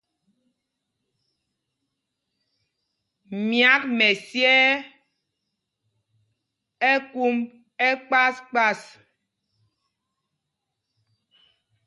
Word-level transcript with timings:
Myâk 3.47 3.83
mɛsyɛɛ 3.97 6.91
ú 6.95 6.97
kumb 7.11 7.41
ɛkpas 7.89 8.35
kpas. 8.49 8.81